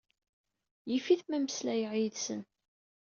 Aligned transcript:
Yif-it 0.89 1.21
ma 1.27 1.37
mmeslayeɣ 1.39 1.93
yid-sen. 1.97 2.41